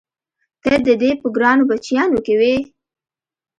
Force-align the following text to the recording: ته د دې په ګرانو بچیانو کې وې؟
ته 0.63 0.73
د 0.85 0.89
دې 1.01 1.11
په 1.21 1.27
ګرانو 1.35 1.63
بچیانو 1.69 2.19
کې 2.25 2.33
وې؟ 2.39 2.55